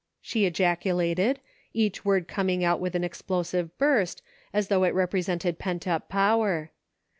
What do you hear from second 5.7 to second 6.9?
up power.